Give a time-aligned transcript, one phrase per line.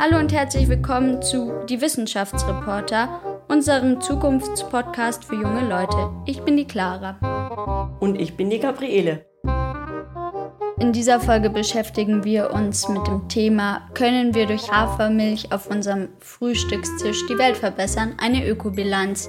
[0.00, 6.10] Hallo und herzlich willkommen zu Die Wissenschaftsreporter, unserem Zukunftspodcast für junge Leute.
[6.24, 7.96] Ich bin die Clara.
[7.98, 9.26] Und ich bin die Gabriele.
[10.78, 16.10] In dieser Folge beschäftigen wir uns mit dem Thema, können wir durch Hafermilch auf unserem
[16.20, 18.14] Frühstückstisch die Welt verbessern?
[18.18, 19.28] Eine Ökobilanz.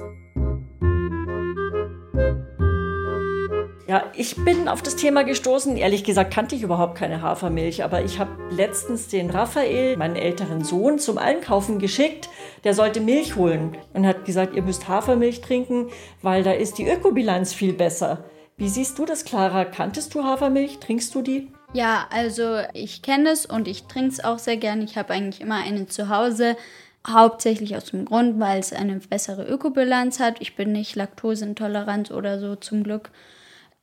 [3.90, 5.76] Ja, ich bin auf das Thema gestoßen.
[5.76, 10.62] Ehrlich gesagt kannte ich überhaupt keine Hafermilch, aber ich habe letztens den Raphael, meinen älteren
[10.62, 12.28] Sohn, zum Einkaufen geschickt.
[12.62, 15.88] Der sollte Milch holen und hat gesagt, ihr müsst Hafermilch trinken,
[16.22, 18.22] weil da ist die Ökobilanz viel besser.
[18.56, 19.64] Wie siehst du das, Clara?
[19.64, 20.78] Kanntest du Hafermilch?
[20.78, 21.50] Trinkst du die?
[21.72, 24.82] Ja, also ich kenne es und ich trinke es auch sehr gern.
[24.82, 26.56] Ich habe eigentlich immer eine zu Hause.
[27.04, 30.36] Hauptsächlich aus dem Grund, weil es eine bessere Ökobilanz hat.
[30.38, 33.10] Ich bin nicht laktoseintolerant oder so zum Glück.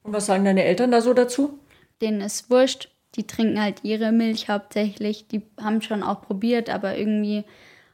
[0.08, 1.60] Und was sagen deine Eltern da so dazu?
[2.02, 2.90] Denen ist wurscht.
[3.16, 5.28] Die trinken halt ihre Milch hauptsächlich.
[5.28, 7.44] Die haben schon auch probiert, aber irgendwie,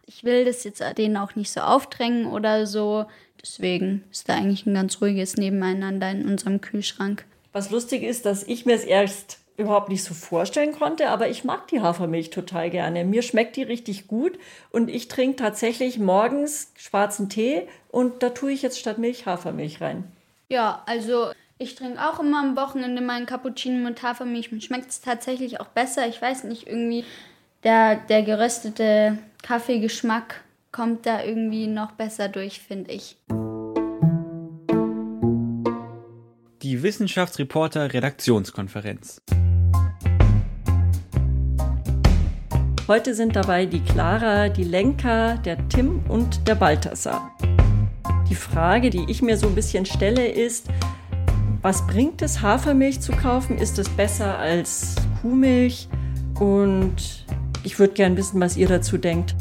[0.05, 3.05] ich will das jetzt denen auch nicht so aufdrängen oder so.
[3.41, 7.25] Deswegen ist da eigentlich ein ganz ruhiges Nebeneinander in unserem Kühlschrank.
[7.51, 11.43] Was lustig ist, dass ich mir es erst überhaupt nicht so vorstellen konnte, aber ich
[11.43, 13.05] mag die Hafermilch total gerne.
[13.05, 14.37] Mir schmeckt die richtig gut
[14.71, 19.81] und ich trinke tatsächlich morgens schwarzen Tee und da tue ich jetzt statt Milch Hafermilch
[19.81, 20.11] rein.
[20.49, 21.31] Ja, also
[21.63, 24.51] ich trinke auch immer am Wochenende meinen Cappuccino mit Hafermilch.
[24.51, 26.07] Mir schmeckt es tatsächlich auch besser.
[26.07, 27.05] Ich weiß nicht, irgendwie
[27.63, 33.15] der, der geröstete Kaffeegeschmack kommt da irgendwie noch besser durch, finde ich.
[36.61, 39.21] Die Wissenschaftsreporter Redaktionskonferenz.
[42.87, 47.31] Heute sind dabei die Clara, die Lenka, der Tim und der Balthasar.
[48.29, 50.67] Die Frage, die ich mir so ein bisschen stelle, ist,
[51.63, 53.57] was bringt es, Hafermilch zu kaufen?
[53.57, 55.87] Ist es besser als Kuhmilch?
[56.37, 57.25] Und
[57.63, 59.33] ich würde gern wissen, was ihr dazu denkt.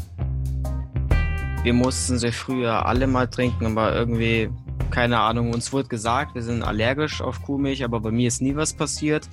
[1.63, 4.49] Wir mussten sie früher alle mal trinken, aber irgendwie,
[4.89, 8.55] keine Ahnung, uns wurde gesagt, wir sind allergisch auf Kuhmilch, aber bei mir ist nie
[8.55, 9.27] was passiert.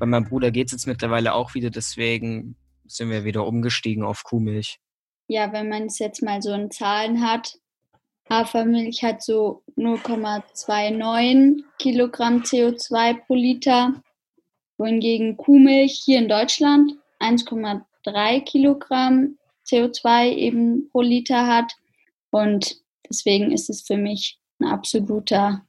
[0.00, 2.56] Bei meinem Bruder geht es jetzt mittlerweile auch wieder, deswegen
[2.86, 4.80] sind wir wieder umgestiegen auf Kuhmilch.
[5.28, 7.56] Ja, wenn man es jetzt mal so in Zahlen hat,
[8.28, 14.02] Hafermilch hat so 0,29 Kilogramm CO2 pro Liter,
[14.78, 19.38] wohingegen Kuhmilch hier in Deutschland 1,3 Kilogramm
[19.68, 21.72] CO2 eben pro Liter hat.
[22.30, 22.76] Und
[23.08, 25.64] deswegen ist es für mich ein absoluter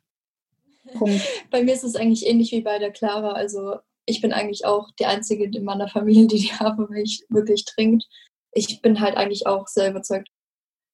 [0.94, 1.22] Punkt.
[1.52, 3.34] Bei mir ist es eigentlich ähnlich wie bei der Clara.
[3.34, 3.76] Also
[4.06, 8.06] ich bin eigentlich auch die Einzige in meiner Familie, die die Hafermilch wirklich trinkt.
[8.54, 10.30] Ich bin halt eigentlich auch sehr überzeugt.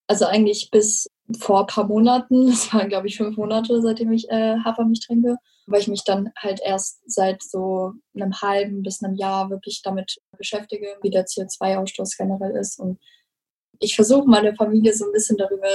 [0.07, 1.07] Also eigentlich bis
[1.40, 5.38] vor ein paar Monaten, das waren glaube ich fünf Monate, seitdem ich äh, Hafermilch trinke,
[5.66, 10.18] weil ich mich dann halt erst seit so einem halben bis einem Jahr wirklich damit
[10.38, 12.80] beschäftige, wie der CO2-Ausstoß generell ist.
[12.80, 13.00] Und
[13.80, 15.70] ich versuche meine Familie so ein bisschen darüber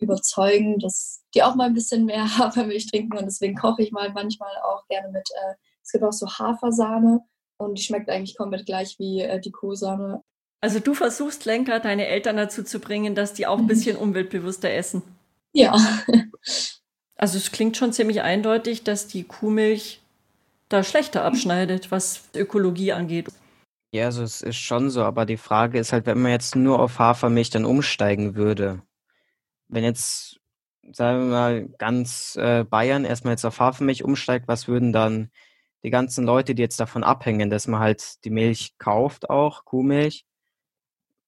[0.00, 4.12] überzeugen, dass die auch mal ein bisschen mehr Hafermilch trinken und deswegen koche ich mal
[4.12, 7.20] manchmal auch gerne mit, äh, es gibt auch so Hafersahne
[7.58, 10.22] und die schmeckt eigentlich komplett gleich wie äh, die Kuhsahne.
[10.64, 13.68] Also du versuchst, Lenker, deine Eltern dazu zu bringen, dass die auch ein mhm.
[13.68, 15.02] bisschen umweltbewusster essen.
[15.52, 15.76] Ja.
[17.16, 20.02] Also es klingt schon ziemlich eindeutig, dass die Kuhmilch
[20.68, 23.28] da schlechter abschneidet, was Ökologie angeht.
[23.92, 26.80] Ja, also es ist schon so, aber die Frage ist halt, wenn man jetzt nur
[26.80, 28.82] auf Hafermilch dann umsteigen würde,
[29.68, 30.40] wenn jetzt,
[30.92, 35.30] sagen wir mal, ganz äh, Bayern erstmal jetzt auf Hafermilch umsteigt, was würden dann
[35.84, 40.26] die ganzen Leute, die jetzt davon abhängen, dass man halt die Milch kauft auch, Kuhmilch,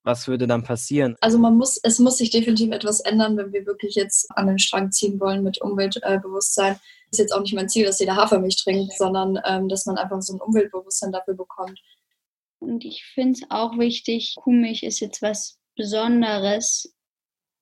[0.07, 1.15] was würde dann passieren?
[1.21, 4.57] Also man muss, es muss sich definitiv etwas ändern, wenn wir wirklich jetzt an den
[4.57, 6.73] Strang ziehen wollen mit Umweltbewusstsein.
[6.73, 9.97] Das ist jetzt auch nicht mein Ziel, dass jeder Hafermilch trinkt, sondern ähm, dass man
[9.97, 11.79] einfach so ein Umweltbewusstsein dafür bekommt.
[12.59, 16.91] Und ich finde es auch wichtig, Kuhmilch ist jetzt was Besonderes.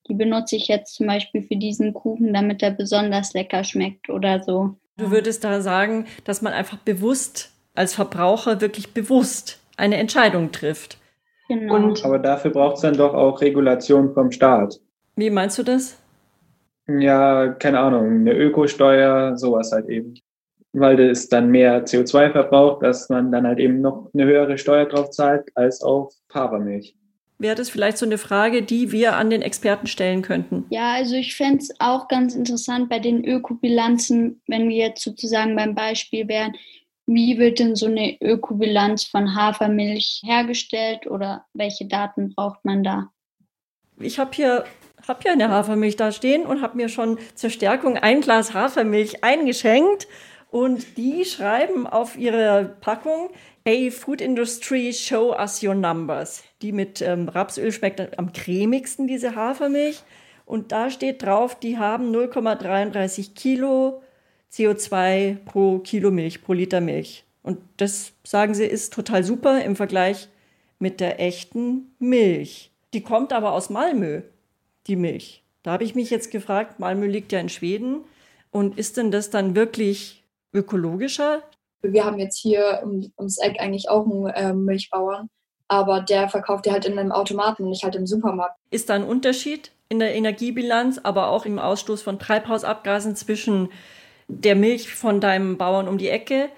[0.07, 4.41] Die benutze ich jetzt zum Beispiel für diesen Kuchen, damit er besonders lecker schmeckt oder
[4.41, 4.77] so.
[4.97, 10.97] Du würdest da sagen, dass man einfach bewusst als Verbraucher wirklich bewusst eine Entscheidung trifft.
[11.47, 11.75] Genau.
[11.75, 14.79] Und, aber dafür braucht es dann doch auch Regulation vom Staat.
[15.15, 16.01] Wie meinst du das?
[16.87, 20.15] Ja, keine Ahnung, eine Ökosteuer, sowas halt eben.
[20.73, 24.85] Weil das dann mehr CO2 verbraucht, dass man dann halt eben noch eine höhere Steuer
[24.85, 26.95] drauf zahlt als auf Hafermilch.
[27.37, 30.65] Wäre das vielleicht so eine Frage, die wir an den Experten stellen könnten?
[30.69, 35.55] Ja, also ich fände es auch ganz interessant bei den Ökobilanzen, wenn wir jetzt sozusagen
[35.55, 36.53] beim Beispiel wären,
[37.05, 43.09] wie wird denn so eine Ökobilanz von Hafermilch hergestellt oder welche Daten braucht man da?
[43.99, 44.65] Ich habe hier,
[45.07, 49.23] hab hier eine Hafermilch da stehen und habe mir schon zur Stärkung ein Glas Hafermilch
[49.23, 50.07] eingeschenkt.
[50.49, 53.29] Und die schreiben auf ihrer Packung,
[53.67, 56.43] Hey, Food Industry, show us your numbers.
[56.61, 60.03] Die mit ähm, Rapsöl schmeckt am cremigsten, diese Hafermilch.
[60.45, 64.03] Und da steht drauf, die haben 0,33 Kilo
[64.55, 67.25] CO2 pro Kilo Milch, pro Liter Milch.
[67.43, 70.29] Und das, sagen sie, ist total super im Vergleich
[70.79, 72.71] mit der echten Milch.
[72.93, 74.21] Die kommt aber aus Malmö,
[74.87, 75.43] die Milch.
[75.63, 78.05] Da habe ich mich jetzt gefragt, Malmö liegt ja in Schweden.
[78.51, 80.23] Und ist denn das dann wirklich
[80.53, 81.43] ökologischer?
[81.81, 85.29] Wir haben jetzt hier um, ums Eck eigentlich auch einen äh, Milchbauern,
[85.67, 88.57] aber der verkauft ja halt in einem Automaten, nicht halt im Supermarkt.
[88.71, 93.69] Ist da ein Unterschied in der Energiebilanz, aber auch im Ausstoß von Treibhausabgasen zwischen
[94.27, 96.49] der Milch von deinem Bauern um die Ecke,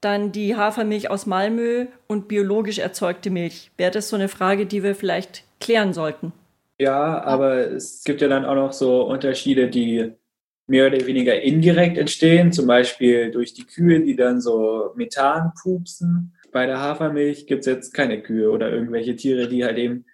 [0.00, 3.70] dann die Hafermilch aus Malmö und biologisch erzeugte Milch?
[3.76, 6.32] Wäre das so eine Frage, die wir vielleicht klären sollten?
[6.78, 10.12] Ja, aber es gibt ja dann auch noch so Unterschiede, die
[10.68, 16.34] mehr oder weniger indirekt entstehen, zum Beispiel durch die Kühe, die dann so Methan pupsen.
[16.52, 20.04] Bei der Hafermilch gibt es jetzt keine Kühe oder irgendwelche Tiere, die halt eben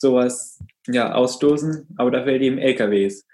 [0.00, 3.26] sowas ja, ausstoßen, aber dafür halt eben LKWs.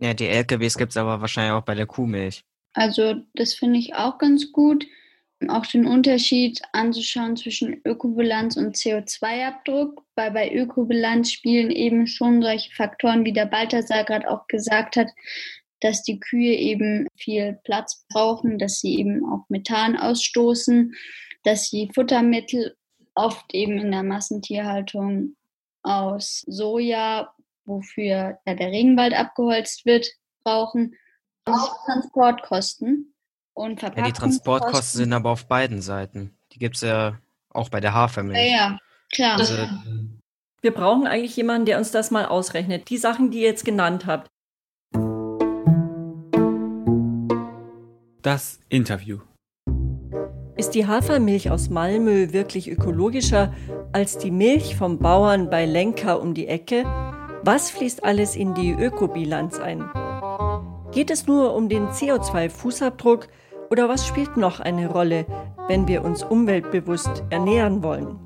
[0.00, 2.44] Ja, die LKWs gibt es aber wahrscheinlich auch bei der Kuhmilch.
[2.74, 4.86] Also das finde ich auch ganz gut,
[5.48, 12.72] auch den Unterschied anzuschauen zwischen Ökobilanz und CO2-Abdruck, weil bei Ökobilanz spielen eben schon solche
[12.74, 15.08] Faktoren, wie der Balthasar gerade auch gesagt hat,
[15.80, 20.94] dass die Kühe eben viel Platz brauchen, dass sie eben auch Methan ausstoßen,
[21.42, 22.76] dass sie Futtermittel
[23.14, 25.36] oft eben in der Massentierhaltung
[25.82, 27.34] aus Soja,
[27.66, 30.08] wofür ja der Regenwald abgeholzt wird,
[30.42, 30.96] brauchen.
[31.46, 33.14] Und Transportkosten
[33.52, 36.36] und Ja, die Transportkosten sind aber auf beiden Seiten.
[36.52, 37.18] Die gibt es ja
[37.50, 38.38] auch bei der Hafermilch.
[38.38, 38.78] Ja, ja,
[39.12, 39.38] klar.
[39.38, 39.54] Also,
[40.62, 42.88] Wir brauchen eigentlich jemanden, der uns das mal ausrechnet.
[42.88, 44.30] Die Sachen, die ihr jetzt genannt habt.
[48.22, 49.18] Das Interview.
[50.56, 53.52] Ist die Hafermilch aus Malmö wirklich ökologischer
[53.92, 56.84] als die Milch vom Bauern bei Lenka um die Ecke?
[57.42, 59.84] Was fließt alles in die Ökobilanz ein?
[60.94, 63.26] Geht es nur um den CO2-Fußabdruck
[63.68, 65.26] oder was spielt noch eine Rolle,
[65.66, 68.16] wenn wir uns umweltbewusst ernähren wollen?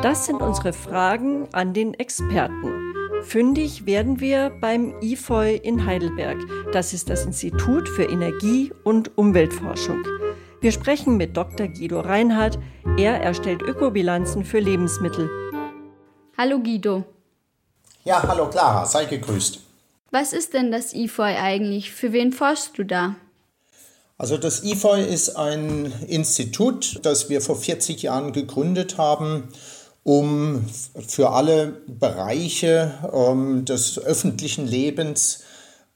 [0.00, 2.92] Das sind unsere Fragen an den Experten.
[3.22, 6.38] Fündig werden wir beim IFOI in Heidelberg.
[6.70, 10.04] Das ist das Institut für Energie- und Umweltforschung.
[10.60, 11.66] Wir sprechen mit Dr.
[11.66, 12.56] Guido Reinhardt.
[12.96, 15.28] Er erstellt Ökobilanzen für Lebensmittel.
[16.38, 17.02] Hallo Guido.
[18.04, 19.65] Ja, hallo Clara, sei gegrüßt.
[20.18, 21.90] Was ist denn das IFOI eigentlich?
[21.92, 23.16] Für wen forschst du da?
[24.16, 29.50] Also das IFOI ist ein Institut, das wir vor 40 Jahren gegründet haben,
[30.04, 30.64] um
[31.06, 35.40] für alle Bereiche ähm, des öffentlichen Lebens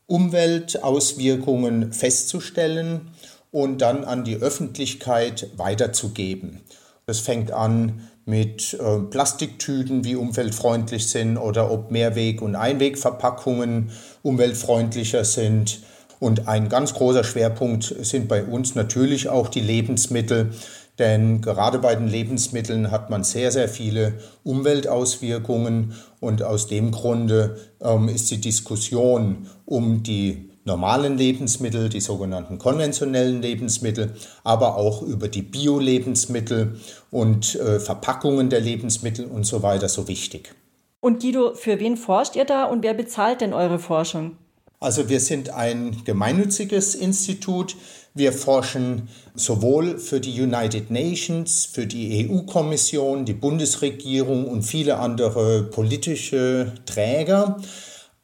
[0.07, 3.13] Umweltauswirkungen festzustellen
[3.51, 6.61] und dann an die Öffentlichkeit weiterzugeben.
[7.07, 13.91] Das fängt an mit äh, Plastiktüten, wie umweltfreundlich sind oder ob Mehrweg- und Einwegverpackungen
[14.23, 15.81] umweltfreundlicher sind.
[16.19, 20.51] Und ein ganz großer Schwerpunkt sind bei uns natürlich auch die Lebensmittel,
[20.99, 24.15] denn gerade bei den Lebensmitteln hat man sehr, sehr viele
[24.45, 32.59] Umweltauswirkungen und aus dem Grunde ähm, ist die Diskussion um die normalen Lebensmittel, die sogenannten
[32.59, 34.15] konventionellen Lebensmittel,
[34.45, 36.77] aber auch über die Bio-Lebensmittel
[37.11, 40.55] und äh, Verpackungen der Lebensmittel und so weiter so wichtig.
[41.01, 44.37] Und Guido, für wen forscht ihr da und wer bezahlt denn eure Forschung?
[44.81, 47.77] Also wir sind ein gemeinnütziges Institut.
[48.15, 55.65] Wir forschen sowohl für die United Nations, für die EU-Kommission, die Bundesregierung und viele andere
[55.65, 57.59] politische Träger,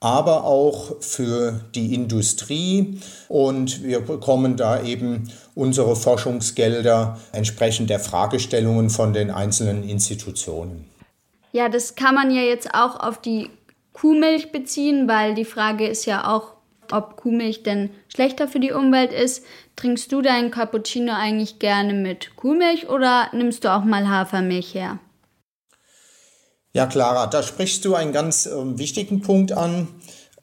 [0.00, 3.00] aber auch für die Industrie.
[3.28, 10.84] Und wir bekommen da eben unsere Forschungsgelder entsprechend der Fragestellungen von den einzelnen Institutionen.
[11.52, 13.48] Ja, das kann man ja jetzt auch auf die
[13.94, 16.52] Kuhmilch beziehen, weil die Frage ist ja auch,
[16.92, 19.44] ob Kuhmilch denn schlechter für die Umwelt ist.
[19.74, 24.98] Trinkst du deinen Cappuccino eigentlich gerne mit Kuhmilch oder nimmst du auch mal Hafermilch her?
[26.76, 29.88] Ja, Clara, da sprichst du einen ganz äh, wichtigen Punkt an,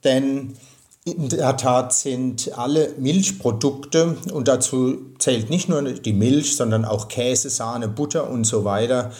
[0.03, 0.57] denn
[1.05, 7.07] in der Tat sind alle Milchprodukte, und dazu zählt nicht nur die Milch, sondern auch
[7.07, 9.11] Käse, Sahne, Butter und so weiter,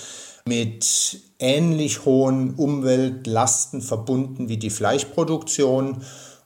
[0.45, 5.97] mit ähnlich hohen Umweltlasten verbunden wie die Fleischproduktion.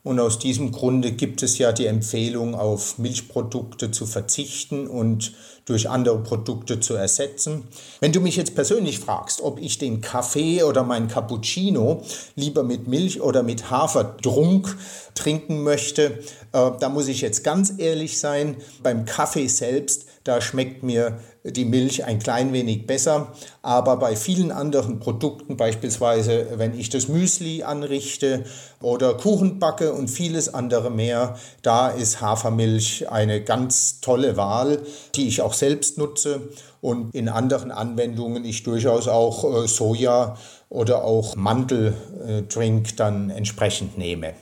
[0.04, 5.32] Und aus diesem Grunde gibt es ja die Empfehlung, auf Milchprodukte zu verzichten und
[5.68, 7.68] durch andere Produkte zu ersetzen.
[8.00, 12.04] Wenn du mich jetzt persönlich fragst, ob ich den Kaffee oder mein Cappuccino
[12.36, 14.76] lieber mit Milch oder mit Haferdrunk
[15.14, 16.20] trinken möchte,
[16.54, 21.66] äh, da muss ich jetzt ganz ehrlich sein, beim Kaffee selbst, da schmeckt mir die
[21.66, 23.32] Milch ein klein wenig besser.
[23.62, 28.44] Aber bei vielen anderen Produkten, beispielsweise wenn ich das Müsli anrichte
[28.82, 34.82] oder Kuchen backe und vieles andere mehr, da ist Hafermilch eine ganz tolle Wahl,
[35.16, 36.50] die ich auch selbst nutze.
[36.82, 40.38] Und in anderen Anwendungen ich durchaus auch äh, Soja
[40.70, 44.34] oder auch Mandeldrink dann entsprechend nehme.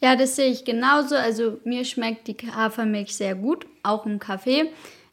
[0.00, 1.14] Ja, das sehe ich genauso.
[1.14, 4.70] Also mir schmeckt die Hafermilch sehr gut, auch im Kaffee.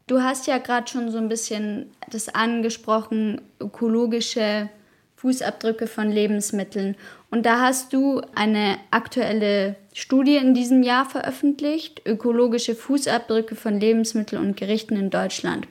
[0.07, 4.69] Du hast ja gerade schon so ein bisschen das angesprochen, ökologische
[5.17, 6.95] Fußabdrücke von Lebensmitteln.
[7.29, 14.41] Und da hast du eine aktuelle Studie in diesem Jahr veröffentlicht, ökologische Fußabdrücke von Lebensmitteln
[14.41, 15.67] und Gerichten in Deutschland.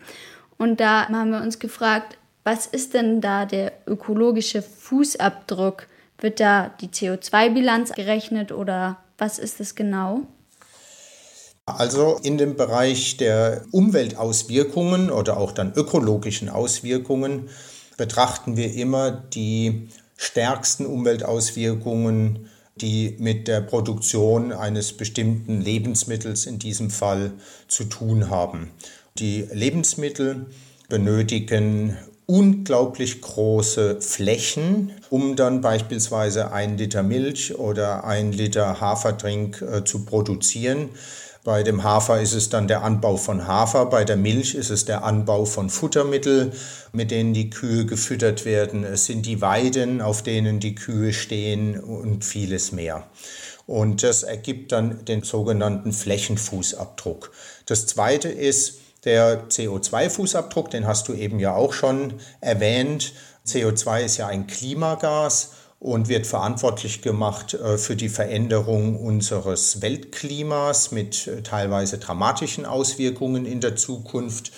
[0.58, 5.86] Und da haben wir uns gefragt, was ist denn da der ökologische Fußabdruck?
[6.18, 10.22] Wird da die CO2-Bilanz gerechnet oder was ist es genau?
[11.66, 17.48] Also in dem Bereich der Umweltauswirkungen oder auch dann ökologischen Auswirkungen
[17.96, 26.90] betrachten wir immer die stärksten Umweltauswirkungen, die mit der Produktion eines bestimmten Lebensmittels in diesem
[26.90, 27.32] Fall
[27.68, 28.70] zu tun haben.
[29.18, 30.46] Die Lebensmittel
[30.88, 31.96] benötigen
[32.26, 40.04] unglaublich große Flächen, um dann beispielsweise ein Liter Milch oder ein Liter Haferdrink äh, zu
[40.04, 40.90] produzieren.
[41.46, 44.84] Bei dem Hafer ist es dann der Anbau von Hafer, bei der Milch ist es
[44.84, 46.50] der Anbau von Futtermittel,
[46.90, 48.82] mit denen die Kühe gefüttert werden.
[48.82, 53.06] Es sind die Weiden, auf denen die Kühe stehen und vieles mehr.
[53.64, 57.30] Und das ergibt dann den sogenannten Flächenfußabdruck.
[57.66, 63.12] Das zweite ist, der CO2-Fußabdruck, den hast du eben ja auch schon erwähnt.
[63.46, 70.90] CO2 ist ja ein Klimagas und wird verantwortlich gemacht äh, für die Veränderung unseres Weltklimas
[70.90, 74.52] mit äh, teilweise dramatischen Auswirkungen in der Zukunft.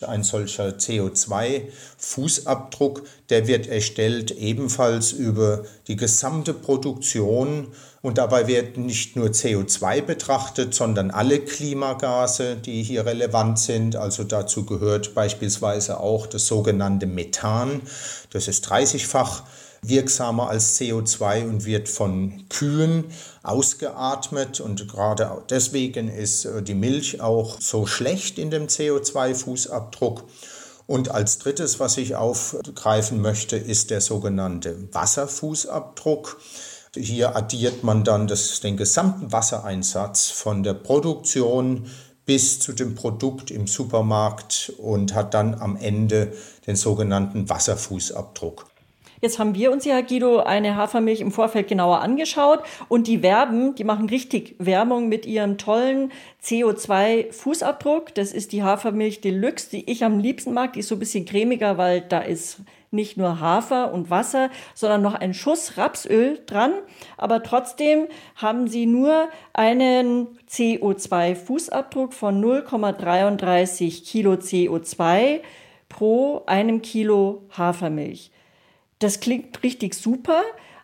[0.00, 7.68] Ein solcher CO2-Fußabdruck, der wird erstellt ebenfalls über die gesamte Produktion
[8.00, 13.94] und dabei wird nicht nur CO2 betrachtet, sondern alle Klimagase, die hier relevant sind.
[13.94, 17.82] Also dazu gehört beispielsweise auch das sogenannte Methan.
[18.30, 19.44] Das ist 30-fach
[19.84, 23.04] wirksamer als CO2 und wird von Kühen
[23.42, 24.60] ausgeatmet.
[24.60, 30.22] Und gerade deswegen ist äh, die Milch auch so schlecht in dem CO2-Fußabdruck.
[30.86, 36.40] Und als drittes, was ich aufgreifen möchte, ist der sogenannte Wasserfußabdruck.
[36.94, 41.86] Hier addiert man dann das, den gesamten Wassereinsatz von der Produktion
[42.26, 46.32] bis zu dem Produkt im Supermarkt und hat dann am Ende
[46.66, 48.71] den sogenannten Wasserfußabdruck.
[49.24, 53.76] Jetzt haben wir uns ja, Guido, eine Hafermilch im Vorfeld genauer angeschaut und die werben,
[53.76, 56.10] die machen richtig Werbung mit ihrem tollen
[56.42, 58.14] CO2-Fußabdruck.
[58.14, 60.72] Das ist die Hafermilch Deluxe, die ich am liebsten mag.
[60.72, 65.02] Die ist so ein bisschen cremiger, weil da ist nicht nur Hafer und Wasser, sondern
[65.02, 66.72] noch ein Schuss Rapsöl dran.
[67.16, 75.42] Aber trotzdem haben sie nur einen CO2-Fußabdruck von 0,33 Kilo CO2
[75.88, 78.32] pro einem Kilo Hafermilch.
[79.02, 80.42] Das klingt richtig super,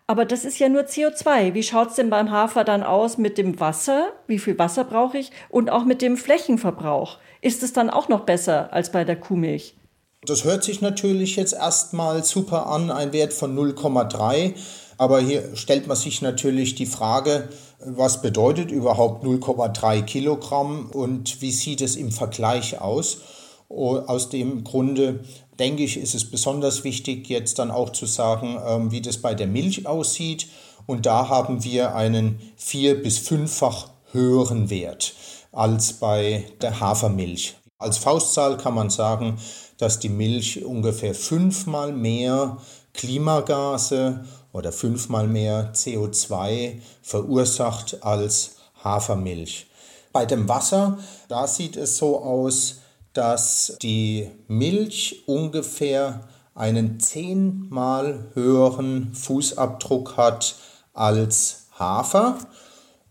[0.08, 1.54] aber das ist ja nur CO2.
[1.54, 4.08] Wie schaut es denn beim Hafer dann aus mit dem Wasser?
[4.26, 5.30] Wie viel Wasser brauche ich?
[5.50, 7.18] Und auch mit dem Flächenverbrauch.
[7.42, 9.76] Ist es dann auch noch besser als bei der Kuhmilch?
[10.22, 14.54] Das hört sich natürlich jetzt erstmal super an, ein Wert von 0,3.
[14.96, 17.48] Aber hier stellt man sich natürlich die Frage,
[17.78, 23.20] was bedeutet überhaupt 0,3 Kilogramm und wie sieht es im Vergleich aus?
[23.68, 25.20] Aus dem Grunde
[25.58, 29.34] denke ich, ist es besonders wichtig, jetzt dann auch zu sagen, ähm, wie das bei
[29.34, 30.48] der Milch aussieht.
[30.86, 35.14] Und da haben wir einen vier- bis fünffach höheren Wert
[35.52, 37.56] als bei der Hafermilch.
[37.78, 39.38] Als Faustzahl kann man sagen,
[39.76, 42.58] dass die Milch ungefähr fünfmal mehr
[42.92, 49.66] Klimagase oder fünfmal mehr CO2 verursacht als Hafermilch.
[50.12, 50.98] Bei dem Wasser,
[51.28, 52.80] da sieht es so aus,
[53.12, 60.56] dass die Milch ungefähr einen zehnmal höheren Fußabdruck hat
[60.92, 62.38] als Hafer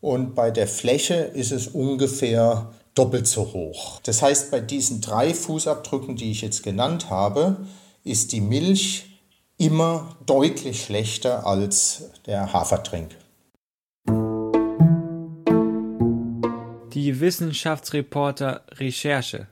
[0.02, 4.00] und bei der Fläche ist es ungefähr doppelt so hoch.
[4.04, 7.58] Das heißt, bei diesen drei Fußabdrücken, die ich jetzt genannt habe,
[8.04, 9.22] ist die Milch
[9.58, 13.16] immer deutlich schlechter als der Hafertrink.
[16.94, 19.48] Die Wissenschaftsreporter Recherche.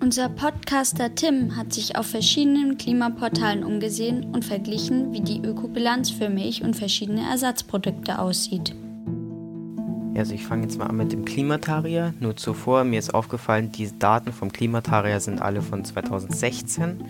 [0.00, 6.28] Unser Podcaster Tim hat sich auf verschiedenen Klimaportalen umgesehen und verglichen, wie die Ökobilanz für
[6.28, 8.76] Milch und verschiedene Ersatzprodukte aussieht.
[10.16, 12.14] Also ich fange jetzt mal an mit dem Klimatarier.
[12.20, 17.02] Nur zuvor, mir ist aufgefallen, die Daten vom Klimatarier sind alle von 2016.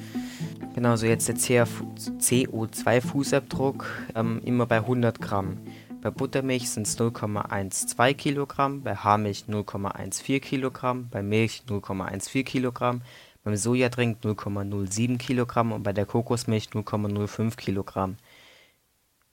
[0.75, 5.59] Genauso jetzt der CO2-Fußabdruck ähm, immer bei 100 Gramm.
[6.00, 13.02] Bei Buttermilch sind es 0,12 Kilogramm, bei Haarmilch 0,14 Kilogramm, bei Milch 0,14 Kilogramm,
[13.43, 18.17] beim Sojadrink 0,07 Kilogramm und bei der Kokosmilch 0,05 Kilogramm.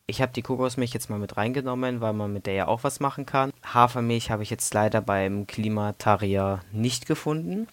[0.08, 3.00] Ich habe die Kokosmilch jetzt mal mit reingenommen, weil man mit der ja auch was
[3.00, 3.54] machen kann.
[3.64, 7.68] Hafermilch habe ich jetzt leider beim Klimataria nicht gefunden.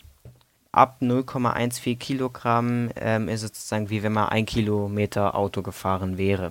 [0.70, 6.50] Ab 0,14 Kilogramm ähm, ist es sozusagen wie wenn man ein Kilometer Auto gefahren wäre.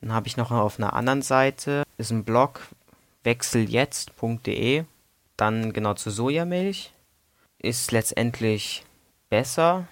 [0.00, 2.60] Dann habe ich noch auf einer anderen Seite, ist ein Blog,
[3.24, 4.84] wechseljetzt.de,
[5.36, 6.92] dann genau zur Sojamilch.
[7.58, 8.84] Ist letztendlich
[9.28, 9.86] besser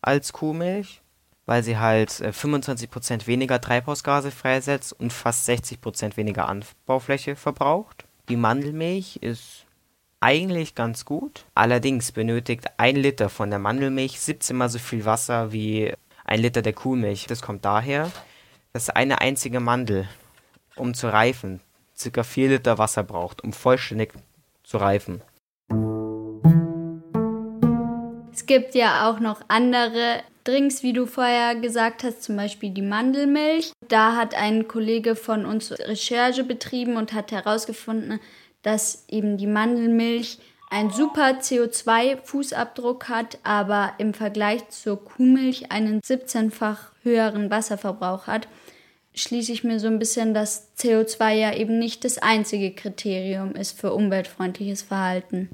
[0.00, 1.00] als Kuhmilch,
[1.46, 8.04] weil sie halt 25% äh, weniger Treibhausgase freisetzt und fast 60% weniger Anbaufläche verbraucht.
[8.28, 9.66] Die Mandelmilch ist
[10.20, 11.44] eigentlich ganz gut.
[11.54, 15.92] Allerdings benötigt ein Liter von der Mandelmilch 17 mal so viel Wasser wie
[16.24, 17.26] ein Liter der Kuhmilch.
[17.26, 18.10] Das kommt daher,
[18.72, 20.08] dass eine einzige Mandel,
[20.76, 21.60] um zu reifen,
[22.00, 22.22] ca.
[22.22, 24.12] 4 Liter Wasser braucht, um vollständig
[24.62, 25.22] zu reifen.
[28.32, 32.82] Es gibt ja auch noch andere Drinks, wie du vorher gesagt hast, zum Beispiel die
[32.82, 33.72] Mandelmilch.
[33.88, 38.20] Da hat ein Kollege von uns Recherche betrieben und hat herausgefunden,
[38.62, 40.38] dass eben die Mandelmilch
[40.70, 48.46] einen super CO2-Fußabdruck hat, aber im Vergleich zur Kuhmilch einen 17-fach höheren Wasserverbrauch hat,
[49.14, 53.78] schließe ich mir so ein bisschen, dass CO2 ja eben nicht das einzige Kriterium ist
[53.78, 55.50] für umweltfreundliches Verhalten.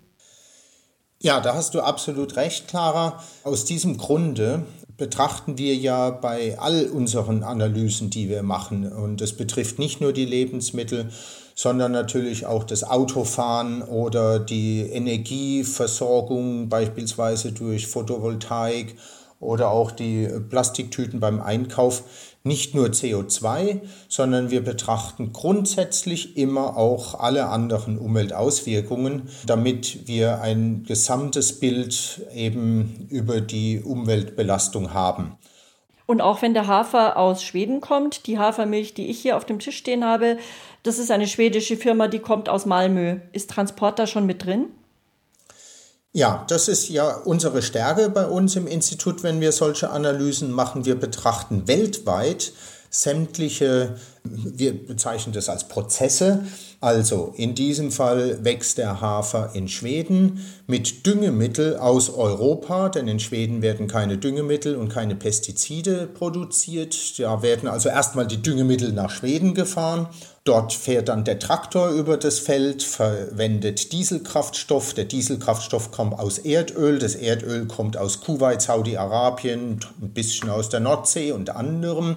[1.20, 3.22] Ja, da hast du absolut recht, Clara.
[3.42, 9.36] Aus diesem Grunde betrachten wir ja bei all unseren Analysen, die wir machen, und es
[9.36, 11.10] betrifft nicht nur die Lebensmittel,
[11.54, 18.94] sondern natürlich auch das Autofahren oder die Energieversorgung, beispielsweise durch Photovoltaik
[19.40, 22.04] oder auch die Plastiktüten beim Einkauf
[22.46, 30.84] nicht nur CO2, sondern wir betrachten grundsätzlich immer auch alle anderen Umweltauswirkungen, damit wir ein
[30.86, 35.36] gesamtes Bild eben über die Umweltbelastung haben.
[36.06, 39.58] Und auch wenn der Hafer aus Schweden kommt, die Hafermilch, die ich hier auf dem
[39.58, 40.38] Tisch stehen habe,
[40.84, 43.16] das ist eine schwedische Firma, die kommt aus Malmö.
[43.32, 44.66] Ist Transport da schon mit drin?
[46.16, 50.86] Ja, das ist ja unsere Stärke bei uns im Institut, wenn wir solche Analysen machen.
[50.86, 52.54] Wir betrachten weltweit
[52.88, 56.46] sämtliche, wir bezeichnen das als Prozesse.
[56.80, 63.20] Also in diesem Fall wächst der Hafer in Schweden mit Düngemittel aus Europa, denn in
[63.20, 67.18] Schweden werden keine Düngemittel und keine Pestizide produziert.
[67.18, 70.08] Da werden also erstmal die Düngemittel nach Schweden gefahren.
[70.46, 74.94] Dort fährt dann der Traktor über das Feld, verwendet Dieselkraftstoff.
[74.94, 77.00] Der Dieselkraftstoff kommt aus Erdöl.
[77.00, 82.16] Das Erdöl kommt aus Kuwait, Saudi-Arabien, ein bisschen aus der Nordsee und anderem.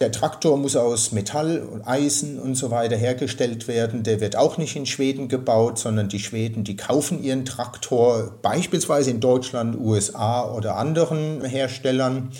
[0.00, 4.02] Der Traktor muss aus Metall und Eisen und so weiter hergestellt werden.
[4.02, 9.12] Der wird auch nicht in Schweden gebaut, sondern die Schweden, die kaufen ihren Traktor beispielsweise
[9.12, 12.32] in Deutschland, USA oder anderen Herstellern.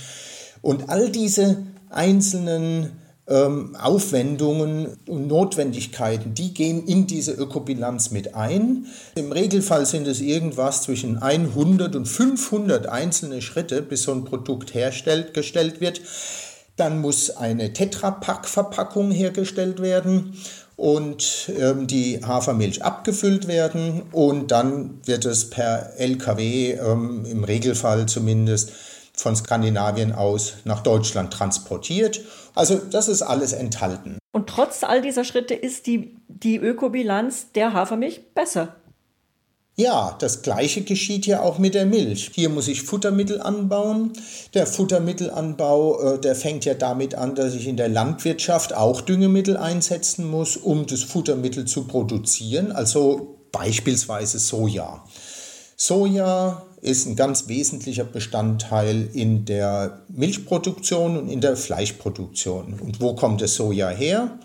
[0.61, 8.87] Und all diese einzelnen ähm, Aufwendungen und Notwendigkeiten, die gehen in diese Ökobilanz mit ein.
[9.17, 14.75] Im Regelfall sind es irgendwas zwischen 100 und 500 einzelne Schritte, bis so ein Produkt
[14.75, 16.01] hergestellt gestellt wird.
[16.77, 20.35] Dann muss eine Tetrapack-Verpackung hergestellt werden
[20.77, 28.07] und ähm, die Hafermilch abgefüllt werden und dann wird es per LKW ähm, im Regelfall
[28.07, 28.73] zumindest
[29.15, 32.21] von Skandinavien aus nach Deutschland transportiert.
[32.57, 34.19] Also das ist alles enthalten.
[34.33, 38.75] Und trotz all dieser Schritte ist die, die Ökobilanz der Hafermilch besser.
[39.79, 42.31] Ja, das gleiche geschieht ja auch mit der Milch.
[42.35, 44.15] Hier muss ich Futtermittel anbauen.
[44.55, 49.59] Der Futtermittelanbau, äh, der fängt ja damit an, dass ich in der Landwirtschaft auch Düngemittel
[49.59, 55.05] einsetzen muss, um das Futtermittel zu produzieren, also beispielsweise Soja.
[55.79, 62.81] Soja ist ein ganz wesentlicher Bestandteil in der Milchproduktion und in der Fleischproduktion.
[62.81, 64.39] Und wo kommt das Soja her?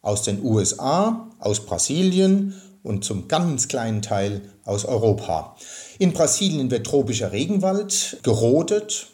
[0.00, 5.56] Aus den USA, aus Brasilien und zum ganz kleinen Teil aus Europa.
[5.98, 9.08] In Brasilien wird tropischer Regenwald gerodet,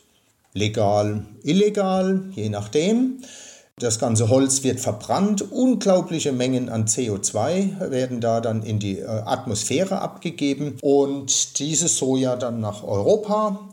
[0.52, 3.22] legal, illegal, je nachdem.
[3.80, 9.06] Das ganze Holz wird verbrannt, unglaubliche Mengen an CO2 werden da dann in die äh,
[9.06, 13.68] Atmosphäre abgegeben und dieses Soja dann nach Europa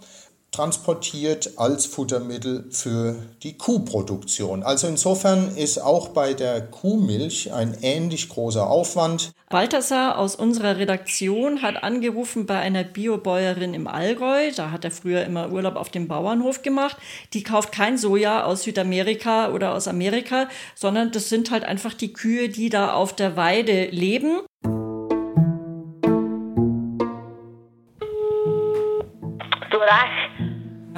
[0.52, 4.64] transportiert als Futtermittel für die Kuhproduktion.
[4.64, 9.32] Also insofern ist auch bei der Kuhmilch ein ähnlich großer Aufwand.
[9.50, 14.52] Balthasar aus unserer Redaktion hat angerufen bei einer Biobäuerin im Allgäu.
[14.56, 16.98] Da hat er früher immer Urlaub auf dem Bauernhof gemacht.
[17.34, 22.14] Die kauft kein Soja aus Südamerika oder aus Amerika, sondern das sind halt einfach die
[22.14, 24.42] Kühe, die da auf der Weide leben.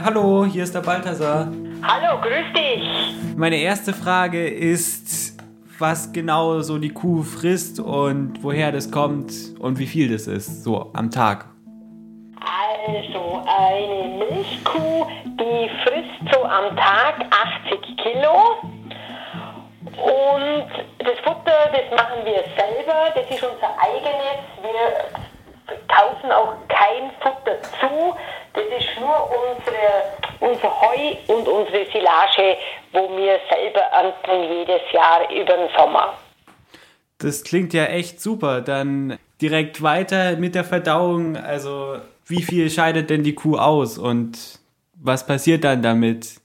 [0.03, 1.47] Hallo, hier ist der Balthasar.
[1.83, 3.35] Hallo, grüß dich.
[3.37, 5.37] Meine erste Frage ist,
[5.77, 10.63] was genau so die Kuh frisst und woher das kommt und wie viel das ist,
[10.63, 11.45] so am Tag.
[12.87, 17.23] Also, eine Milchkuh, die frisst so am Tag
[17.69, 18.57] 80 Kilo.
[19.85, 24.41] Und das Futter, das machen wir selber, das ist unser eigenes.
[24.63, 25.30] Wir
[25.87, 28.15] kaufen auch kein Futter zu.
[28.53, 30.03] Das ist nur unsere,
[30.39, 32.57] unser Heu und unsere Silage,
[32.91, 36.13] wo wir selber ernten jedes Jahr über den Sommer.
[37.19, 38.61] Das klingt ja echt super.
[38.61, 41.37] Dann direkt weiter mit der Verdauung.
[41.37, 44.59] Also, wie viel scheidet denn die Kuh aus und
[44.95, 46.41] was passiert dann damit?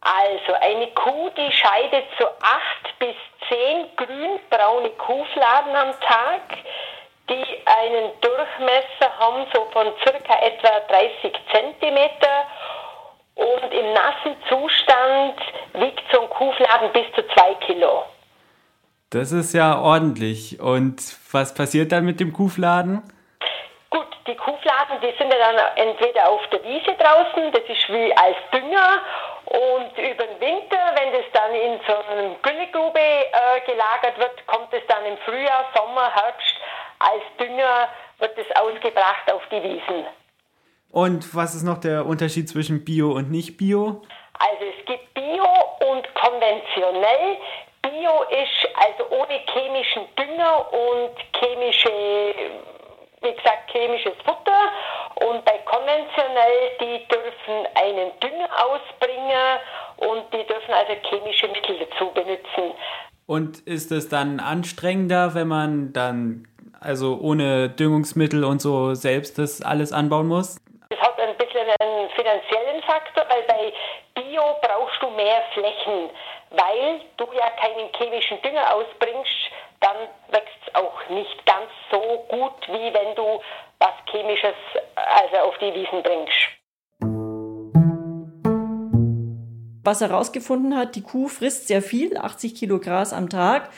[0.00, 3.14] Also, eine Kuh, die scheidet so acht bis
[3.48, 6.42] zehn grünbraune Kuhfladen am Tag
[7.28, 12.46] die einen Durchmesser haben, so von circa etwa 30 Zentimeter.
[13.34, 15.40] Und im nassen Zustand
[15.74, 18.04] wiegt so ein Kuhfladen bis zu zwei Kilo.
[19.10, 20.60] Das ist ja ordentlich.
[20.60, 21.00] Und
[21.32, 23.02] was passiert dann mit dem Kuhfladen?
[23.90, 28.12] Gut, die Kuhfladen, die sind ja dann entweder auf der Wiese draußen, das ist wie
[28.16, 29.00] als Dünger.
[29.46, 34.72] Und über den Winter, wenn das dann in so einer Güllegrube äh, gelagert wird, kommt
[34.74, 36.57] es dann im Frühjahr, Sommer, Herbst
[36.98, 40.06] als Dünger wird es ausgebracht auf die Wiesen.
[40.90, 44.02] Und was ist noch der Unterschied zwischen Bio und nicht Bio?
[44.38, 45.44] Also es gibt Bio
[45.90, 47.36] und konventionell.
[47.82, 51.90] Bio ist also ohne chemischen Dünger und chemische,
[53.22, 54.72] wie gesagt, chemisches Futter.
[55.26, 59.58] Und bei konventionell, die dürfen einen Dünger ausbringen
[59.96, 62.74] und die dürfen also chemische Mittel dazu benutzen.
[63.26, 66.48] Und ist es dann anstrengender, wenn man dann
[66.80, 70.56] also ohne Düngungsmittel und so selbst das alles anbauen muss?
[70.90, 73.72] Das hat ein bisschen einen finanziellen Faktor, weil bei
[74.14, 76.10] Bio brauchst du mehr Flächen,
[76.50, 79.96] weil du ja keinen chemischen Dünger ausbringst, dann
[80.30, 83.40] wächst es auch nicht ganz so gut, wie wenn du
[83.78, 84.56] was Chemisches
[84.94, 86.58] also auf die Wiesen bringst.
[89.84, 93.70] Was er herausgefunden hat, die Kuh frisst sehr viel, 80 Kilo Gras am Tag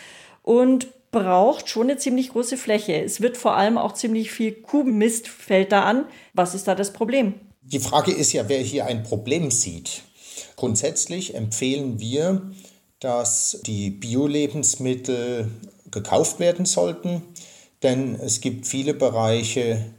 [0.43, 3.03] und braucht schon eine ziemlich große Fläche.
[3.03, 6.07] Es wird vor allem auch ziemlich viel Kuhmist fällt da an.
[6.35, 7.35] Was ist da das Problem?
[7.63, 10.03] Die Frage ist ja, wer hier ein Problem sieht.
[10.57, 12.51] Grundsätzlich empfehlen wir,
[13.01, 15.49] dass die Bio-Lebensmittel
[15.91, 17.23] gekauft werden sollten,
[17.83, 19.95] denn es gibt viele Bereiche,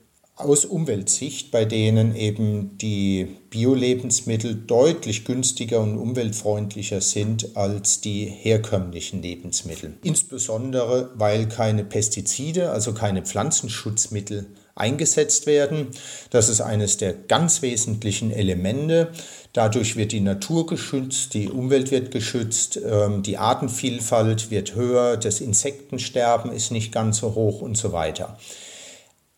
[0.46, 9.22] aus Umweltsicht, bei denen eben die Bio-Lebensmittel deutlich günstiger und umweltfreundlicher sind als die herkömmlichen
[9.22, 9.98] Lebensmittel.
[10.04, 15.88] Insbesondere, weil keine Pestizide, also keine Pflanzenschutzmittel eingesetzt werden.
[16.30, 19.12] Das ist eines der ganz wesentlichen Elemente.
[19.54, 25.42] Dadurch wird die Natur geschützt, die Umwelt wird geschützt, ähm, die Artenvielfalt wird höher, das
[25.42, 28.38] Insektensterben ist nicht ganz so hoch und so weiter.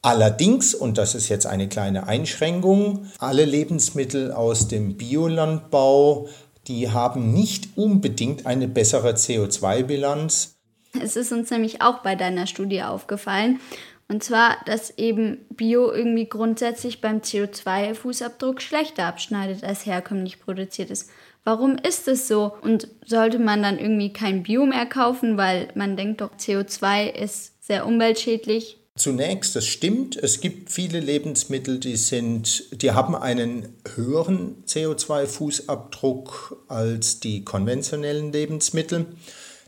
[0.06, 6.28] Allerdings, und das ist jetzt eine kleine Einschränkung, alle Lebensmittel aus dem Biolandbau,
[6.68, 10.56] die haben nicht unbedingt eine bessere CO2-Bilanz.
[11.02, 13.62] Es ist uns nämlich auch bei deiner Studie aufgefallen.
[14.10, 21.08] Und zwar, dass eben Bio irgendwie grundsätzlich beim CO2-Fußabdruck schlechter abschneidet als herkömmlich produziertes.
[21.46, 22.54] Warum ist es so?
[22.62, 27.66] Und sollte man dann irgendwie kein Bio mehr kaufen, weil man denkt doch, CO2 ist
[27.66, 28.83] sehr umweltschädlich?
[28.96, 37.20] Zunächst, das stimmt, es gibt viele Lebensmittel, die sind, die haben einen höheren CO2-Fußabdruck als
[37.20, 39.08] die konventionellen Lebensmittel.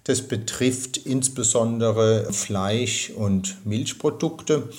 [0.03, 4.69] Das betrifft insbesondere Fleisch- und Milchprodukte.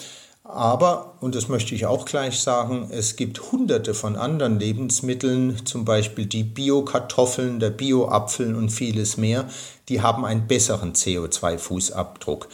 [0.45, 5.85] Aber, und das möchte ich auch gleich sagen, es gibt hunderte von anderen Lebensmitteln, zum
[5.85, 9.49] Beispiel die Bio-Kartoffeln, der Bio-Apfel und vieles mehr,
[9.89, 12.47] die haben einen besseren CO2-Fußabdruck.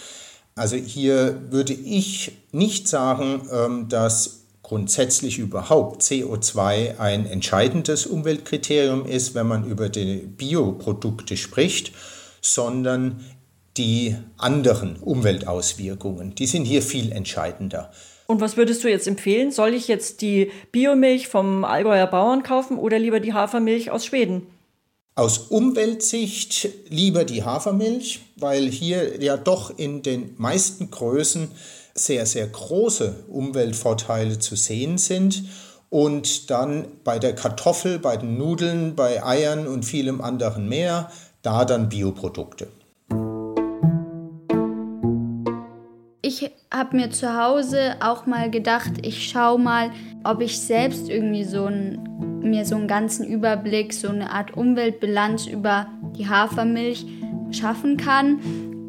[0.55, 9.35] Also hier würde ich nicht sagen, ähm, dass grundsätzlich überhaupt CO2 ein entscheidendes Umweltkriterium ist,
[9.35, 11.93] wenn man über die Bioprodukte spricht,
[12.41, 13.21] sondern
[13.77, 16.35] die anderen Umweltauswirkungen.
[16.35, 17.91] Die sind hier viel entscheidender.
[18.27, 19.51] Und was würdest du jetzt empfehlen?
[19.51, 24.47] Soll ich jetzt die Biomilch vom Allgäuer Bauern kaufen oder lieber die Hafermilch aus Schweden?
[25.15, 31.51] Aus Umweltsicht lieber die Hafermilch, weil hier ja doch in den meisten Größen
[31.95, 35.45] sehr, sehr große Umweltvorteile zu sehen sind.
[35.91, 41.67] Und dann bei der Kartoffel, bei den Nudeln, bei Eiern und vielem anderen mehr, da
[41.67, 42.69] dann Bioprodukte.
[46.23, 49.91] Ich habe mir zu Hause auch mal gedacht, ich schaue mal,
[50.25, 55.47] ob ich selbst irgendwie so ein, mir so einen ganzen Überblick, so eine Art Umweltbilanz
[55.47, 57.07] über die Hafermilch
[57.51, 58.41] schaffen kann.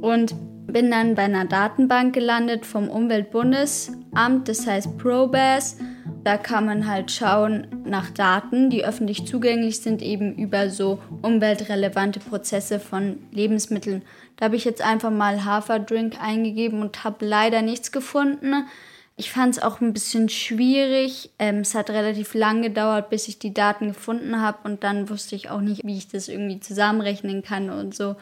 [0.02, 0.36] Und
[0.74, 5.78] bin dann bei einer Datenbank gelandet vom Umweltbundesamt, das heißt ProBAS.
[6.24, 12.20] Da kann man halt schauen nach Daten, die öffentlich zugänglich sind, eben über so umweltrelevante
[12.22, 14.04] Prozesse von Lebensmitteln.
[14.38, 18.66] Da habe ich jetzt einfach mal Haferdrink eingegeben und habe leider nichts gefunden.
[19.15, 21.30] Ich fand es auch ein bisschen schwierig.
[21.38, 25.36] Ähm, es hat relativ lang gedauert, bis ich die Daten gefunden habe und dann wusste
[25.36, 28.15] ich auch nicht, wie ich das irgendwie zusammenrechnen kann und so.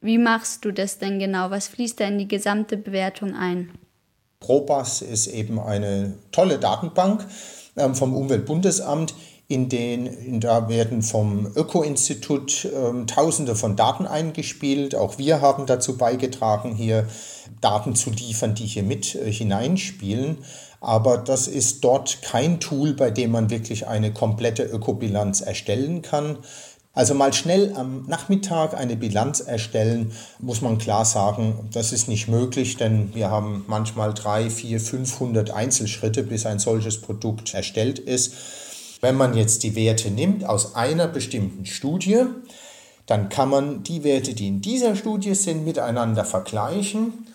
[0.00, 1.50] Wie machst du das denn genau?
[1.50, 3.70] Was fließt da in die gesamte Bewertung ein?
[4.40, 7.26] Probas ist eben eine tolle Datenbank
[7.76, 9.14] ähm, vom Umweltbundesamt,
[9.48, 14.94] in den in da werden vom Öko-Institut ähm, Tausende von Daten eingespielt.
[14.96, 17.06] Auch wir haben dazu beigetragen, hier
[17.60, 20.38] Daten zu liefern, die hier mit äh, hineinspielen.
[20.80, 26.38] Aber das ist dort kein Tool, bei dem man wirklich eine komplette Ökobilanz erstellen kann.
[26.92, 32.26] Also mal schnell am Nachmittag eine Bilanz erstellen, muss man klar sagen, das ist nicht
[32.26, 38.32] möglich, denn wir haben manchmal drei, vier, 500 Einzelschritte, bis ein solches Produkt erstellt ist.
[39.00, 42.24] Wenn man jetzt die Werte nimmt aus einer bestimmten Studie,
[43.06, 47.26] dann kann man die Werte, die in dieser Studie sind, miteinander vergleichen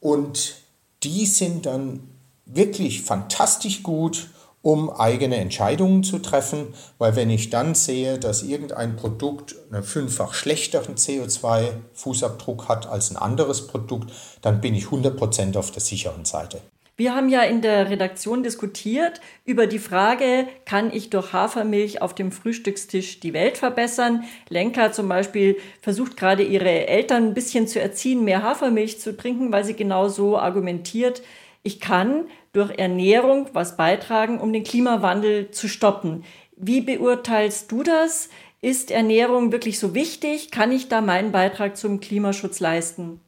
[0.00, 0.56] und
[1.02, 2.00] die sind dann
[2.44, 4.28] wirklich fantastisch gut
[4.66, 10.34] um eigene Entscheidungen zu treffen, weil wenn ich dann sehe, dass irgendein Produkt einen fünffach
[10.34, 16.60] schlechteren CO2-Fußabdruck hat als ein anderes Produkt, dann bin ich 100% auf der sicheren Seite.
[16.98, 22.14] Wir haben ja in der Redaktion diskutiert über die Frage, kann ich durch Hafermilch auf
[22.14, 24.24] dem Frühstückstisch die Welt verbessern?
[24.48, 29.52] Lenka zum Beispiel versucht gerade ihre Eltern ein bisschen zu erziehen, mehr Hafermilch zu trinken,
[29.52, 31.22] weil sie genau so argumentiert,
[31.62, 36.24] ich kann durch Ernährung was beitragen, um den Klimawandel zu stoppen.
[36.56, 38.30] Wie beurteilst du das?
[38.62, 40.50] Ist Ernährung wirklich so wichtig?
[40.50, 43.20] Kann ich da meinen Beitrag zum Klimaschutz leisten?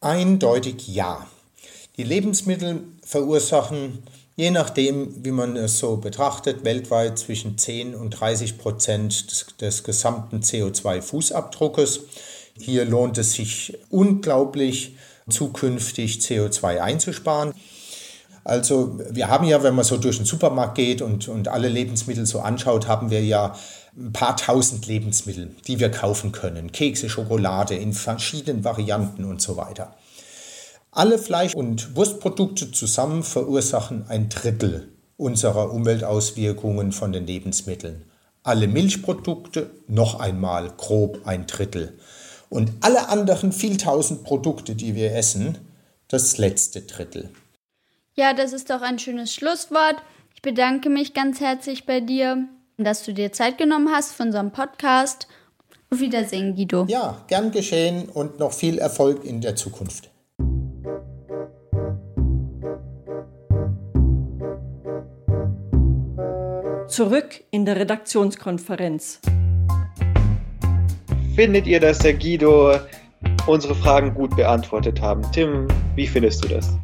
[0.00, 1.26] Eindeutig ja.
[1.96, 4.02] Die Lebensmittel verursachen,
[4.36, 9.84] je nachdem, wie man es so betrachtet, weltweit zwischen 10 und 30 Prozent des, des
[9.84, 12.00] gesamten CO2-Fußabdruckes.
[12.58, 14.96] Hier lohnt es sich unglaublich,
[15.28, 17.52] zukünftig CO2 einzusparen.
[18.44, 22.26] Also wir haben ja, wenn man so durch den Supermarkt geht und, und alle Lebensmittel
[22.26, 23.54] so anschaut, haben wir ja
[23.96, 26.72] ein paar tausend Lebensmittel, die wir kaufen können.
[26.72, 29.94] Kekse, Schokolade in verschiedenen Varianten und so weiter.
[30.94, 38.04] Alle Fleisch- und Wurstprodukte zusammen verursachen ein Drittel unserer Umweltauswirkungen von den Lebensmitteln.
[38.42, 41.98] Alle Milchprodukte noch einmal grob ein Drittel.
[42.50, 45.56] Und alle anderen vieltausend Produkte, die wir essen,
[46.08, 47.30] das letzte Drittel.
[48.14, 49.96] Ja, das ist doch ein schönes Schlusswort.
[50.34, 54.52] Ich bedanke mich ganz herzlich bei dir, dass du dir Zeit genommen hast für unseren
[54.52, 55.26] Podcast.
[55.90, 56.84] Auf Wiedersehen, Guido.
[56.86, 60.11] Ja, gern geschehen und noch viel Erfolg in der Zukunft.
[66.92, 69.18] Zurück in der Redaktionskonferenz.
[71.34, 72.74] Findet ihr, dass der Guido
[73.46, 75.22] unsere Fragen gut beantwortet haben?
[75.32, 76.76] Tim, wie findest du das?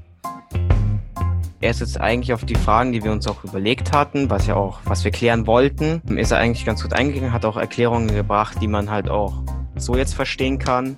[1.61, 4.55] Er ist jetzt eigentlich auf die Fragen, die wir uns auch überlegt hatten, was ja
[4.55, 8.57] auch, was wir klären wollten, ist er eigentlich ganz gut eingegangen, hat auch Erklärungen gebracht,
[8.63, 9.43] die man halt auch
[9.77, 10.97] so jetzt verstehen kann.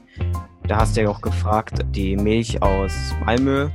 [0.68, 2.92] Da hast du ja auch gefragt, die Milch aus
[3.24, 3.70] Malmö,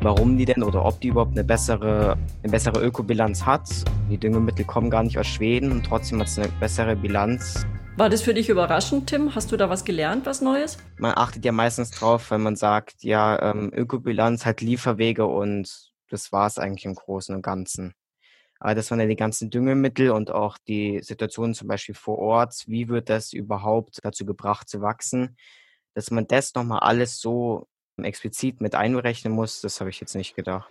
[0.00, 3.68] warum die denn oder ob die überhaupt eine bessere, eine bessere Ökobilanz hat.
[4.10, 7.66] Die Düngemittel kommen gar nicht aus Schweden und trotzdem hat es eine bessere Bilanz.
[7.96, 9.34] War das für dich überraschend, Tim?
[9.34, 10.78] Hast du da was gelernt, was Neues?
[10.98, 16.30] Man achtet ja meistens drauf, wenn man sagt, ja, ähm, Ökobilanz hat Lieferwege und das
[16.30, 17.94] war es eigentlich im Großen und Ganzen.
[18.60, 22.64] Aber das waren ja die ganzen Düngemittel und auch die Situation zum Beispiel vor Ort.
[22.66, 25.36] Wie wird das überhaupt dazu gebracht zu wachsen?
[25.94, 27.66] Dass man das nochmal alles so
[28.04, 30.70] explizit mit einberechnen muss, das habe ich jetzt nicht gedacht.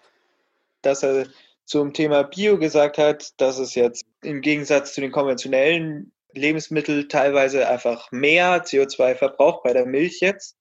[0.81, 1.27] Dass er
[1.65, 7.67] zum Thema Bio gesagt hat, dass es jetzt im Gegensatz zu den konventionellen Lebensmitteln teilweise
[7.67, 10.55] einfach mehr CO2 verbraucht bei der Milch jetzt.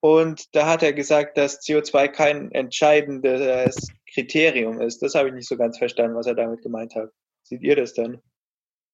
[0.00, 5.02] Und da hat er gesagt, dass CO2 kein entscheidendes Kriterium ist.
[5.02, 7.10] Das habe ich nicht so ganz verstanden, was er damit gemeint hat.
[7.42, 8.22] Seht ihr das dann?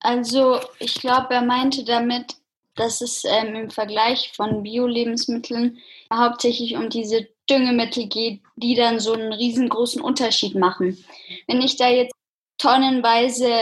[0.01, 2.37] Also ich glaube, er meinte damit,
[2.77, 5.79] dass es ähm, im Vergleich von Bio-Lebensmitteln
[6.13, 11.05] hauptsächlich um diese Düngemittel geht, die dann so einen riesengroßen Unterschied machen.
[11.47, 12.15] Wenn ich da jetzt
[12.59, 13.53] tonnenweise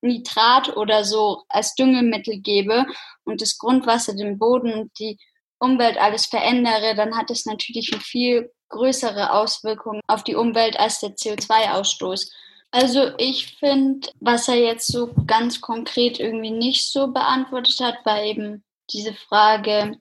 [0.00, 2.86] Nitrat oder so als Düngemittel gebe
[3.24, 5.18] und das Grundwasser, den Boden und die
[5.58, 10.98] Umwelt alles verändere, dann hat es natürlich eine viel größere Auswirkung auf die Umwelt als
[11.00, 12.32] der CO2-Ausstoß.
[12.72, 18.22] Also ich finde, was er jetzt so ganz konkret irgendwie nicht so beantwortet hat, war
[18.22, 20.00] eben diese Frage,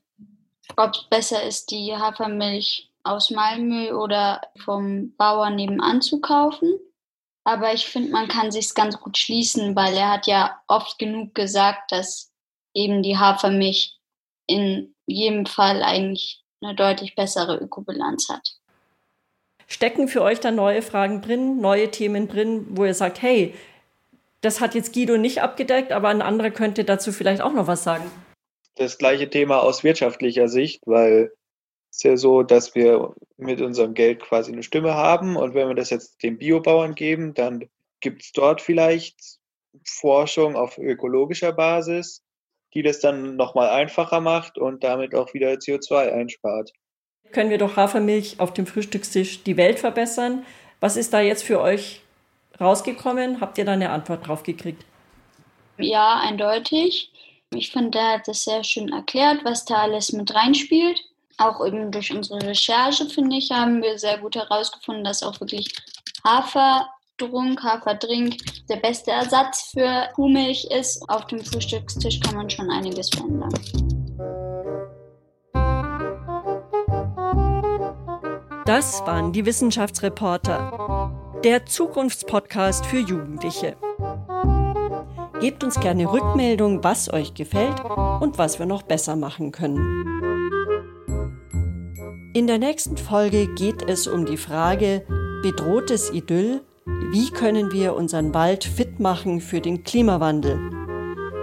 [0.78, 6.80] ob es besser ist, die Hafermilch aus Malmö oder vom Bauern nebenan zu kaufen.
[7.44, 11.36] Aber ich finde, man kann sich ganz gut schließen, weil er hat ja oft genug
[11.36, 12.32] gesagt, dass
[12.74, 14.00] eben die Hafermilch
[14.48, 18.61] in jedem Fall eigentlich eine deutlich bessere Ökobilanz hat.
[19.72, 23.54] Stecken für euch da neue Fragen drin, neue Themen drin, wo ihr sagt, hey,
[24.42, 27.86] das hat jetzt Guido nicht abgedeckt, aber ein anderer könnte dazu vielleicht auch noch was
[27.86, 28.04] sagen?
[28.76, 31.32] Das gleiche Thema aus wirtschaftlicher Sicht, weil
[31.90, 35.70] es ist ja so, dass wir mit unserem Geld quasi eine Stimme haben und wenn
[35.70, 37.70] wir das jetzt den Biobauern geben, dann
[38.02, 39.40] gibt es dort vielleicht
[39.86, 42.24] Forschung auf ökologischer Basis,
[42.74, 46.74] die das dann nochmal einfacher macht und damit auch wieder CO2 einspart.
[47.32, 50.46] Können wir doch Hafermilch auf dem Frühstückstisch die Welt verbessern?
[50.80, 52.02] Was ist da jetzt für euch
[52.60, 53.40] rausgekommen?
[53.42, 54.84] Habt ihr da eine Antwort drauf gekriegt?
[55.78, 57.12] Ja, eindeutig.
[57.54, 61.02] Ich finde, er hat das sehr schön erklärt, was da alles mit reinspielt.
[61.38, 65.74] Auch eben durch unsere Recherche, finde ich, haben wir sehr gut herausgefunden, dass auch wirklich
[66.24, 68.38] Haferdrunk, Haferdrink
[68.70, 71.04] der beste Ersatz für Kuhmilch ist.
[71.10, 73.54] Auf dem Frühstückstisch kann man schon einiges verändern.
[78.66, 81.12] Das waren die Wissenschaftsreporter,
[81.44, 83.76] der Zukunftspodcast für Jugendliche.
[85.40, 87.84] Gebt uns gerne Rückmeldung, was euch gefällt
[88.20, 89.80] und was wir noch besser machen können.
[92.34, 95.06] In der nächsten Folge geht es um die Frage
[95.42, 96.62] bedrohtes Idyll,
[97.12, 100.60] wie können wir unseren Wald fit machen für den Klimawandel?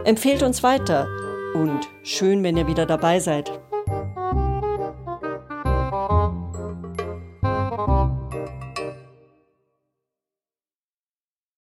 [0.05, 1.09] Empfehlt uns weiter
[1.55, 3.51] und schön, wenn ihr wieder dabei seid.